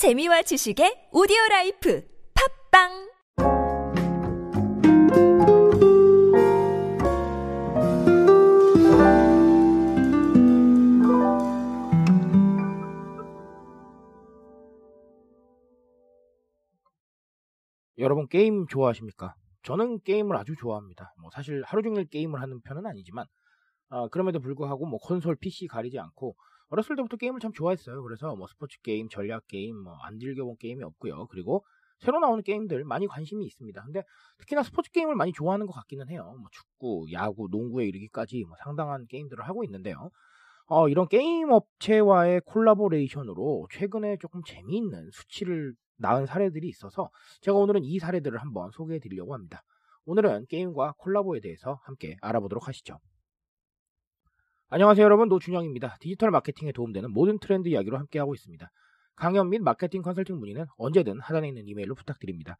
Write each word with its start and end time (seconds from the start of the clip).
재미와 0.00 0.40
지식의 0.40 1.10
오디오 1.12 1.36
라이프 1.50 2.02
팟빵 2.72 2.88
여러분 17.98 18.26
게임 18.28 18.66
좋아하십니까? 18.68 19.34
저는 19.64 20.00
게임을 20.00 20.34
아주 20.34 20.56
좋아합니다. 20.56 21.12
뭐 21.20 21.28
사실 21.30 21.62
하루 21.66 21.82
종일 21.82 22.08
게임을 22.08 22.40
하는 22.40 22.62
편은 22.62 22.86
아니지만 22.86 23.26
어, 23.90 24.08
그럼에도 24.08 24.40
불구하고 24.40 24.86
뭐 24.86 24.98
콘솔, 24.98 25.36
PC 25.36 25.66
가리지 25.66 25.98
않고 25.98 26.36
어렸을 26.70 26.96
때부터 26.96 27.16
게임을 27.16 27.40
참 27.40 27.52
좋아했어요. 27.52 28.02
그래서 28.02 28.34
뭐 28.36 28.46
스포츠 28.48 28.80
게임, 28.82 29.08
전략 29.08 29.46
게임, 29.48 29.76
뭐 29.76 29.94
안 30.02 30.18
즐겨본 30.18 30.56
게임이 30.58 30.82
없고요. 30.84 31.26
그리고 31.28 31.64
새로 31.98 32.18
나오는 32.20 32.42
게임들 32.42 32.84
많이 32.84 33.06
관심이 33.06 33.44
있습니다. 33.44 33.82
근데 33.84 34.02
특히나 34.38 34.62
스포츠 34.62 34.90
게임을 34.92 35.14
많이 35.16 35.32
좋아하는 35.32 35.66
것 35.66 35.72
같기는 35.74 36.08
해요. 36.08 36.34
뭐 36.40 36.48
축구, 36.52 37.06
야구, 37.12 37.48
농구에 37.50 37.84
이르기까지 37.86 38.44
뭐 38.48 38.56
상당한 38.64 39.06
게임들을 39.06 39.46
하고 39.46 39.64
있는데요. 39.64 40.10
어, 40.66 40.88
이런 40.88 41.08
게임 41.08 41.50
업체와의 41.50 42.42
콜라보레이션으로 42.46 43.66
최근에 43.72 44.16
조금 44.18 44.42
재미있는 44.44 45.10
수치를 45.12 45.74
낳은 45.98 46.26
사례들이 46.26 46.68
있어서 46.68 47.10
제가 47.42 47.58
오늘은 47.58 47.84
이 47.84 47.98
사례들을 47.98 48.38
한번 48.40 48.70
소개해 48.70 49.00
드리려고 49.00 49.34
합니다. 49.34 49.62
오늘은 50.06 50.46
게임과 50.48 50.94
콜라보에 50.98 51.40
대해서 51.40 51.80
함께 51.82 52.16
알아보도록 52.22 52.68
하시죠. 52.68 52.98
안녕하세요 54.72 55.04
여러분 55.04 55.28
노준영입니다. 55.28 55.96
디지털 55.98 56.30
마케팅에 56.30 56.70
도움되는 56.70 57.10
모든 57.10 57.40
트렌드 57.40 57.66
이야기로 57.66 57.98
함께하고 57.98 58.34
있습니다. 58.34 58.70
강연 59.16 59.50
및 59.50 59.62
마케팅 59.62 60.00
컨설팅 60.00 60.38
문의는 60.38 60.66
언제든 60.76 61.18
하단에 61.18 61.48
있는 61.48 61.66
이메일로 61.66 61.96
부탁드립니다. 61.96 62.56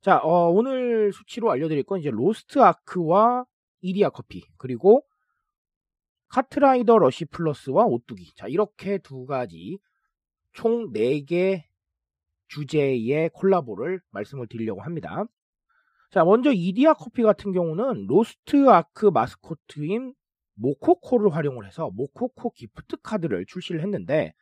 자 0.00 0.18
어, 0.18 0.50
오늘 0.50 1.12
수치로 1.12 1.50
알려드릴 1.50 1.82
건 1.82 1.98
이제 1.98 2.10
로스트 2.12 2.60
아크와 2.60 3.44
이디야 3.80 4.10
커피 4.10 4.44
그리고 4.56 5.02
카트라이더 6.28 6.96
러시 6.96 7.24
플러스와 7.24 7.86
오뚜기 7.86 8.36
자 8.36 8.46
이렇게 8.46 8.98
두 8.98 9.26
가지 9.26 9.80
총 10.52 10.92
4개 10.92 11.64
주체의 12.46 13.30
콜라보를 13.30 14.00
말씀을 14.12 14.46
드리려고 14.46 14.80
합니다. 14.82 15.24
자, 16.10 16.24
먼저 16.24 16.52
이디야 16.52 16.94
커피 16.94 17.22
같은 17.22 17.52
경우는 17.52 18.06
로스트 18.06 18.70
아크 18.70 19.06
마스코트인 19.06 20.14
모코코를 20.58 21.34
활용을 21.34 21.66
해서 21.66 21.90
모코코 21.94 22.50
기프트 22.50 22.98
카드를 23.02 23.46
출시를 23.46 23.82
했는데 23.82 24.32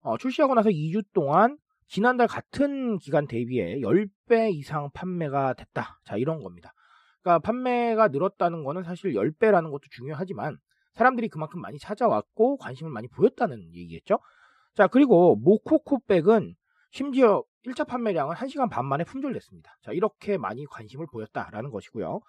어, 0.00 0.16
출시하고 0.16 0.54
나서 0.54 0.70
2주 0.70 1.04
동안 1.12 1.58
지난달 1.86 2.28
같은 2.28 2.98
기간 2.98 3.26
대비해 3.26 3.76
10배 3.80 4.52
이상 4.54 4.90
판매가 4.94 5.54
됐다. 5.54 5.98
자, 6.04 6.16
이런 6.16 6.42
겁니다. 6.42 6.72
그러니까 7.20 7.40
판매가 7.40 8.08
늘었다는 8.08 8.64
거는 8.64 8.84
사실 8.84 9.12
10배라는 9.12 9.70
것도 9.70 9.82
중요하지만 9.90 10.56
사람들이 10.92 11.28
그만큼 11.28 11.60
많이 11.60 11.78
찾아왔고 11.78 12.56
관심을 12.58 12.90
많이 12.92 13.08
보였다는 13.08 13.72
얘기겠죠. 13.74 14.18
자, 14.74 14.86
그리고 14.86 15.36
모코코 15.36 16.06
백은 16.06 16.54
심지어 16.90 17.42
1차 17.66 17.86
판매량은 17.86 18.34
1시간 18.36 18.70
반 18.70 18.86
만에 18.86 19.04
품절됐습니다. 19.04 19.76
자, 19.82 19.92
이렇게 19.92 20.38
많이 20.38 20.64
관심을 20.66 21.06
보였다라는 21.12 21.70
것이고요. 21.70 22.20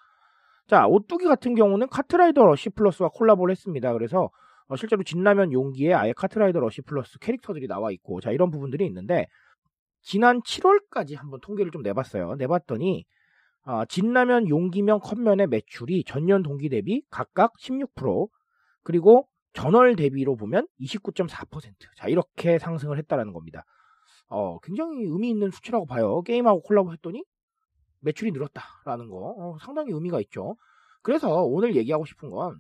자, 0.72 0.88
오뚜기 0.88 1.26
같은 1.26 1.54
경우는 1.54 1.90
카트라이더 1.90 2.46
러시 2.46 2.70
플러스와 2.70 3.10
콜라보를 3.10 3.52
했습니다. 3.52 3.92
그래서 3.92 4.30
어, 4.68 4.78
실제로 4.78 5.04
진라면 5.04 5.52
용기에 5.52 5.94
아예 5.94 6.14
카트라이더 6.14 6.62
러시 6.62 6.82
플러스 6.82 7.20
캐릭터들이 7.20 7.68
나와 7.68 7.92
있고, 7.92 8.22
자, 8.22 8.32
이런 8.32 8.52
부분들이 8.52 8.86
있는데, 8.86 9.26
지난 10.02 10.40
7월까지 10.40 11.18
한번 11.18 11.42
통계를 11.42 11.74
좀 11.74 11.82
내봤어요. 11.82 12.36
내봤더니, 12.36 13.04
어, 13.66 13.84
진라면 13.84 14.48
용기면 14.48 15.00
컵면의 15.00 15.48
매출이 15.48 16.06
전년 16.06 16.42
동기 16.42 16.70
대비 16.70 17.04
각각 17.10 17.52
16%, 17.60 18.30
그리고 18.84 19.28
전월 19.52 19.98
대비로 19.98 20.38
보면 20.38 20.68
29.4%. 20.80 21.74
자, 21.98 22.08
이렇게 22.08 22.60
상승을 22.60 22.98
했다라는 22.98 23.34
겁니다. 23.34 23.66
어, 24.30 24.58
굉장히 24.60 25.04
의미 25.04 25.31
있는 25.31 25.52
수치라고 25.52 25.86
봐요. 25.86 26.22
게임하고 26.22 26.62
콜라보 26.62 26.94
했더니 26.94 27.26
매출이 28.01 28.31
늘었다라는 28.31 29.09
거 29.09 29.35
어, 29.38 29.57
상당히 29.62 29.91
의미가 29.91 30.19
있죠. 30.22 30.56
그래서 31.01 31.44
오늘 31.44 31.75
얘기하고 31.75 32.06
싶은 32.06 32.29
건 32.29 32.57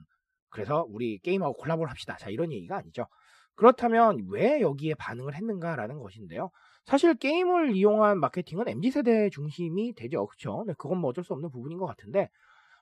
그래서 0.49 0.85
우리 0.89 1.19
게임하고 1.19 1.53
콜라보를 1.55 1.89
합시다. 1.89 2.17
자 2.17 2.29
이런 2.29 2.51
얘기가 2.51 2.77
아니죠. 2.77 3.07
그렇다면 3.55 4.25
왜 4.29 4.61
여기에 4.61 4.95
반응을 4.95 5.35
했는가라는 5.35 5.99
것인데요. 5.99 6.49
사실 6.85 7.13
게임을 7.13 7.75
이용한 7.75 8.19
마케팅은 8.19 8.67
MZ세대 8.67 9.29
중심이 9.29 9.93
되죠. 9.93 10.25
그렇죠? 10.25 10.63
네, 10.65 10.73
그건 10.77 10.97
뭐 10.97 11.11
어쩔 11.11 11.23
수 11.23 11.33
없는 11.33 11.51
부분인 11.51 11.77
것 11.77 11.85
같은데 11.85 12.29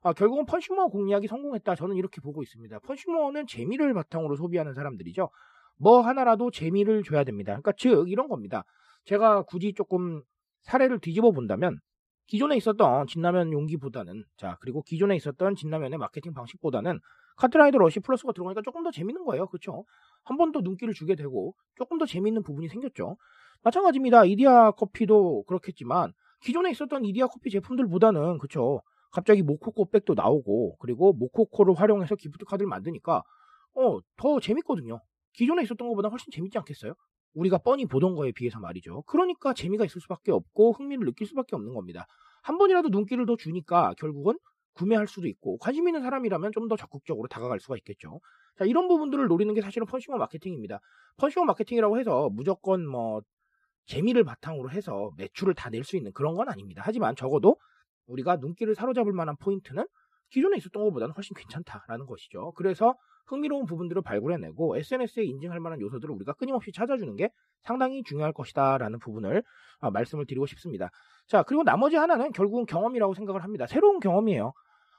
아, 0.01 0.13
결국은 0.13 0.45
펀슈머 0.45 0.87
공략이 0.87 1.27
성공했다. 1.27 1.75
저는 1.75 1.95
이렇게 1.97 2.21
보고 2.21 2.41
있습니다. 2.41 2.79
펀슈머는 2.79 3.47
재미를 3.47 3.93
바탕으로 3.93 4.37
소비하는 4.37 4.73
사람들이죠. 4.73 5.29
뭐 5.77 6.01
하나라도 6.01 6.51
재미를 6.51 7.03
줘야 7.03 7.23
됩니다. 7.23 7.51
그러니까 7.51 7.73
즉 7.77 8.09
이런 8.09 8.27
겁니다. 8.27 8.63
제가 9.05 9.43
굳이 9.43 9.73
조금 9.73 10.21
사례를 10.61 10.99
뒤집어 10.99 11.31
본다면 11.31 11.79
기존에 12.29 12.55
있었던 12.57 13.07
진라면 13.07 13.53
용기보다는 13.53 14.23
자 14.37 14.57
그리고 14.61 14.81
기존에 14.83 15.15
있었던 15.17 15.55
진라면의 15.55 15.99
마케팅 15.99 16.33
방식보다는 16.33 16.99
카트라이더 17.37 17.77
러시 17.79 17.99
플러스가 18.01 18.33
들어가니까 18.33 18.61
조금 18.63 18.83
더 18.83 18.91
재밌는 18.91 19.25
거예요. 19.25 19.47
그렇죠? 19.47 19.85
한 20.25 20.37
번 20.37 20.51
더 20.51 20.61
눈길을 20.61 20.93
주게 20.93 21.15
되고 21.15 21.55
조금 21.75 21.97
더 21.97 22.05
재밌는 22.05 22.43
부분이 22.43 22.67
생겼죠. 22.69 23.17
마찬가지입니다. 23.63 24.25
이디야 24.25 24.71
커피도 24.71 25.43
그렇겠지만 25.47 26.13
기존에 26.41 26.71
있었던 26.71 27.03
이디야 27.05 27.27
커피 27.27 27.49
제품들보다는 27.49 28.37
그렇죠. 28.39 28.81
갑자기 29.11 29.41
모코코 29.41 29.89
백도 29.89 30.13
나오고 30.13 30.77
그리고 30.79 31.13
모코코를 31.13 31.73
활용해서 31.75 32.15
기프트 32.15 32.45
카드를 32.45 32.67
만드니까 32.67 33.23
어 33.75 33.99
더 34.17 34.39
재밌거든요. 34.39 35.01
기존에 35.33 35.63
있었던 35.63 35.87
것보다 35.89 36.09
훨씬 36.09 36.31
재밌지 36.31 36.57
않겠어요? 36.59 36.93
우리가 37.33 37.57
뻔히 37.59 37.85
보던 37.85 38.15
거에 38.15 38.31
비해서 38.31 38.59
말이죠. 38.59 39.03
그러니까 39.03 39.53
재미가 39.53 39.85
있을 39.85 40.01
수밖에 40.01 40.31
없고 40.31 40.73
흥미를 40.73 41.05
느낄 41.05 41.27
수밖에 41.27 41.55
없는 41.55 41.73
겁니다. 41.73 42.05
한 42.43 42.57
번이라도 42.57 42.89
눈길을 42.89 43.25
더 43.25 43.35
주니까 43.35 43.93
결국은 43.97 44.37
구매할 44.73 45.07
수도 45.07 45.27
있고 45.27 45.57
관심 45.59 45.87
있는 45.87 46.01
사람이라면 46.01 46.51
좀 46.53 46.67
더 46.69 46.75
적극적으로 46.75 47.27
다가갈 47.27 47.59
수가 47.59 47.75
있겠죠. 47.77 48.19
자, 48.57 48.65
이런 48.65 48.87
부분들을 48.87 49.27
노리는 49.27 49.53
게 49.53 49.61
사실은 49.61 49.87
펀슈머 49.87 50.17
마케팅입니다. 50.17 50.79
펀슈머 51.17 51.45
마케팅이라고 51.45 51.99
해서 51.99 52.29
무조건 52.31 52.85
뭐 52.87 53.21
재미를 53.87 54.23
바탕으로 54.23 54.69
해서 54.71 55.11
매출을 55.17 55.53
다 55.55 55.69
낼 55.69 55.83
수 55.83 55.97
있는 55.97 56.11
그런 56.13 56.35
건 56.35 56.49
아닙니다. 56.49 56.81
하지만 56.85 57.15
적어도 57.15 57.57
우리가 58.07 58.37
눈길을 58.37 58.75
사로잡을 58.75 59.13
만한 59.13 59.35
포인트는 59.37 59.85
기존에 60.29 60.57
있었던 60.57 60.83
것보다는 60.83 61.13
훨씬 61.15 61.35
괜찮다라는 61.35 62.05
것이죠. 62.05 62.51
그래서 62.53 62.95
흥미로운 63.29 63.65
부분들을 63.65 64.01
발굴해내고 64.01 64.77
SNS에 64.77 65.23
인증할 65.23 65.59
만한 65.59 65.79
요소들을 65.79 66.13
우리가 66.15 66.33
끊임없이 66.33 66.71
찾아주는 66.71 67.15
게 67.15 67.29
상당히 67.61 68.03
중요할 68.03 68.33
것이다라는 68.33 68.99
부분을 68.99 69.43
아, 69.79 69.91
말씀을 69.91 70.25
드리고 70.25 70.45
싶습니다. 70.47 70.89
자, 71.27 71.43
그리고 71.43 71.63
나머지 71.63 71.95
하나는 71.95 72.31
결국은 72.31 72.65
경험이라고 72.65 73.13
생각을 73.13 73.43
합니다. 73.43 73.67
새로운 73.67 73.99
경험이에요. 73.99 74.53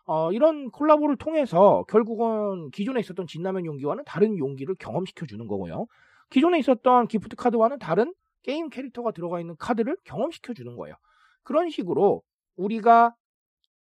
어, 0.07 0.33
이런 0.33 0.71
콜라보를 0.71 1.17
통해서 1.17 1.85
결국은 1.89 2.71
기존에 2.71 3.01
있었던 3.01 3.27
진라면 3.27 3.65
용기와는 3.67 4.05
다른 4.07 4.39
용기를 4.39 4.77
경험시켜 4.79 5.27
주는 5.27 5.47
거고요. 5.47 5.87
기존에 6.31 6.59
있었던 6.61 7.09
기프트 7.09 7.37
카드와는 7.37 7.79
다른 7.79 8.15
게임 8.43 8.71
캐릭터가 8.71 9.11
들어가 9.11 9.41
있는 9.41 9.57
카드를 9.59 9.97
경험시켜 10.05 10.55
주는 10.55 10.77
거예요. 10.77 10.95
그런 11.43 11.69
식으로 11.69 12.23
우리가 12.57 13.15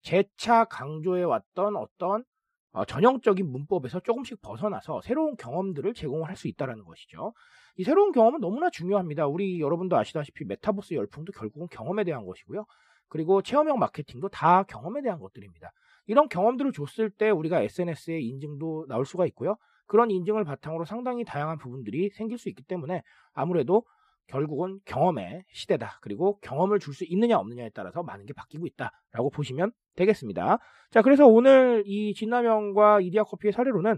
재차 0.02 0.66
강조해 0.66 1.24
왔던 1.24 1.76
어떤 1.76 2.22
어, 2.22 2.35
전형적인 2.84 3.50
문법에서 3.50 4.02
조금씩 4.02 4.42
벗어나서 4.42 5.02
새로운 5.02 5.38
경험들을 5.38 5.94
제공을 5.94 6.28
할 6.28 6.36
수 6.36 6.50
있다는 6.50 6.84
것이죠. 6.84 7.34
이 7.78 7.84
새로운 7.84 8.12
경험은 8.12 8.42
너무나 8.42 8.70
중요합니다. 8.70 9.28
우리 9.28 9.62
여러분도 9.62 9.96
아시다시피 9.96 10.44
메타버스 10.46 10.96
열풍도 10.96 11.32
결국은 11.32 11.68
경험에 11.70 12.04
대한 12.04 12.26
것이고요. 12.26 12.66
그리고 13.08 13.42
체험형 13.42 13.80
마케팅도 13.80 14.30
다 14.30 14.64
경험에 14.64 15.02
대한 15.02 15.20
것들입니다. 15.20 15.72
이런 16.08 16.28
경험들을 16.28 16.74
줬을 16.74 17.10
때 17.10 17.30
우리가 17.30 17.62
SNS에 17.62 18.20
인증도 18.20 18.88
나올 18.90 19.06
수가 19.06 19.26
있고요. 19.28 19.56
그런 19.88 20.12
인증을 20.12 20.44
바탕으로 20.44 20.86
상당히 20.86 21.24
다양한 21.24 21.58
부분들이 21.58 22.10
생길 22.10 22.38
수 22.38 22.50
있기 22.50 22.64
때문에 22.64 23.02
아무래도 23.34 23.84
결국은 24.28 24.80
경험의 24.86 25.44
시대다. 25.52 26.00
그리고 26.02 26.40
경험을 26.40 26.80
줄 26.80 26.94
수 26.94 27.06
있느냐 27.06 27.38
없느냐에 27.38 27.70
따라서 27.74 28.04
많은 28.04 28.26
게 28.26 28.34
바뀌고 28.34 28.66
있다라고 28.68 29.30
보시면 29.32 29.72
되겠습니다. 29.96 30.60
자, 30.92 31.02
그래서 31.02 31.28
오늘 31.28 31.84
이 31.86 32.14
진라면과 32.14 33.02
이디야 33.02 33.24
커피의 33.24 33.52
사례로는 33.54 33.98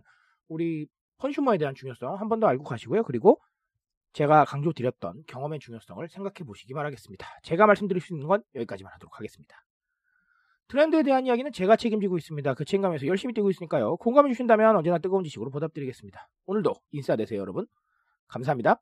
우리 0.50 0.88
컨슈머에 1.20 1.58
대한 1.58 1.74
중요성 1.76 2.16
한 2.20 2.28
번 2.30 2.40
더 2.40 2.48
알고 2.48 2.64
가시고요. 2.64 3.04
그리고 3.04 3.40
제가 4.14 4.46
강조드렸던 4.46 5.24
경험의 5.28 5.60
중요성을 5.60 6.08
생각해 6.10 6.46
보시기 6.46 6.74
바라겠습니다. 6.74 7.28
제가 7.44 7.66
말씀드릴 7.68 8.02
수 8.02 8.14
있는 8.14 8.28
건 8.28 8.44
여기까지만 8.56 8.92
하도록 8.94 9.16
하겠습니다. 9.18 9.56
트렌드에 10.70 11.04
대한 11.04 11.26
이야기는 11.26 11.52
제가 11.54 11.76
책임지고 11.78 12.18
있습니다. 12.18 12.54
그 12.56 12.66
책임감에서 12.66 13.08
열심히 13.08 13.34
뛰고 13.34 13.50
있으니까요. 13.52 13.96
공감해 13.98 14.30
주신다면 14.32 14.76
언제나 14.76 14.98
뜨거운 14.98 15.24
지식으로 15.24 15.50
보답드리겠습니다. 15.52 16.28
오늘도 16.46 16.74
인싸 16.92 17.16
되세요, 17.16 17.40
여러분. 17.40 17.66
감사합니다. 18.28 18.82